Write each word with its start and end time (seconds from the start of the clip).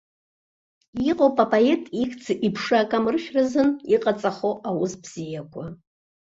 Иҟоуп 1.09 1.37
апоет 1.43 1.83
ихьӡ-иԥша 2.01 2.77
акамыршәразын 2.83 3.69
иҟаҵахо 3.93 4.51
аус 4.69 4.93
бзиақәа. 5.01 5.63